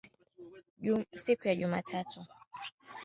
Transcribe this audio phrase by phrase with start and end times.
[1.23, 2.21] siku ya Jumatano